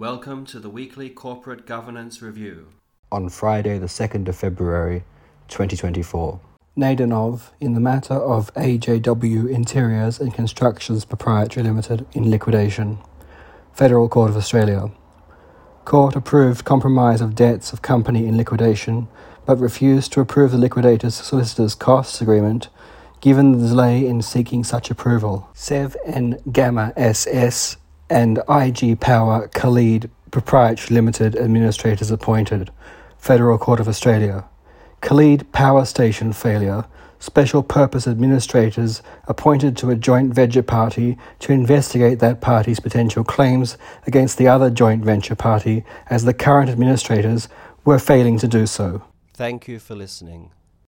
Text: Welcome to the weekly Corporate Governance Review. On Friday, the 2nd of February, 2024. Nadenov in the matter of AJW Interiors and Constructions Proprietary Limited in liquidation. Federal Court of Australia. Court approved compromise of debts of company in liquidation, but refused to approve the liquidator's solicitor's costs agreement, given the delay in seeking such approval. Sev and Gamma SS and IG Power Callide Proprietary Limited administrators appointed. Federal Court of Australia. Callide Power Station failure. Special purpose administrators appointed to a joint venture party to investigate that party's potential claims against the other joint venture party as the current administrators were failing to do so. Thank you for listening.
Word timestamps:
Welcome 0.00 0.46
to 0.46 0.58
the 0.58 0.70
weekly 0.70 1.10
Corporate 1.10 1.66
Governance 1.66 2.22
Review. 2.22 2.68
On 3.12 3.28
Friday, 3.28 3.76
the 3.76 3.84
2nd 3.84 4.28
of 4.28 4.36
February, 4.36 5.04
2024. 5.48 6.40
Nadenov 6.74 7.50
in 7.60 7.74
the 7.74 7.80
matter 7.80 8.14
of 8.14 8.50
AJW 8.54 9.50
Interiors 9.50 10.18
and 10.18 10.32
Constructions 10.32 11.04
Proprietary 11.04 11.64
Limited 11.64 12.06
in 12.14 12.30
liquidation. 12.30 12.96
Federal 13.74 14.08
Court 14.08 14.30
of 14.30 14.38
Australia. 14.38 14.90
Court 15.84 16.16
approved 16.16 16.64
compromise 16.64 17.20
of 17.20 17.34
debts 17.34 17.74
of 17.74 17.82
company 17.82 18.26
in 18.26 18.38
liquidation, 18.38 19.06
but 19.44 19.58
refused 19.58 20.14
to 20.14 20.22
approve 20.22 20.52
the 20.52 20.56
liquidator's 20.56 21.16
solicitor's 21.16 21.74
costs 21.74 22.22
agreement, 22.22 22.70
given 23.20 23.52
the 23.52 23.68
delay 23.68 24.06
in 24.06 24.22
seeking 24.22 24.64
such 24.64 24.90
approval. 24.90 25.50
Sev 25.52 25.94
and 26.06 26.40
Gamma 26.50 26.94
SS 26.96 27.76
and 28.10 28.40
IG 28.48 29.00
Power 29.00 29.48
Callide 29.48 30.10
Proprietary 30.30 30.94
Limited 30.94 31.36
administrators 31.36 32.10
appointed. 32.10 32.70
Federal 33.16 33.56
Court 33.56 33.80
of 33.80 33.88
Australia. 33.88 34.44
Callide 35.00 35.50
Power 35.52 35.84
Station 35.84 36.32
failure. 36.32 36.84
Special 37.20 37.62
purpose 37.62 38.08
administrators 38.08 39.02
appointed 39.28 39.76
to 39.76 39.90
a 39.90 39.96
joint 39.96 40.34
venture 40.34 40.62
party 40.62 41.18
to 41.38 41.52
investigate 41.52 42.18
that 42.18 42.40
party's 42.40 42.80
potential 42.80 43.24
claims 43.24 43.76
against 44.06 44.38
the 44.38 44.48
other 44.48 44.70
joint 44.70 45.04
venture 45.04 45.36
party 45.36 45.84
as 46.08 46.24
the 46.24 46.34
current 46.34 46.70
administrators 46.70 47.48
were 47.84 47.98
failing 47.98 48.38
to 48.38 48.48
do 48.48 48.66
so. 48.66 49.02
Thank 49.34 49.68
you 49.68 49.78
for 49.78 49.94
listening. 49.94 50.50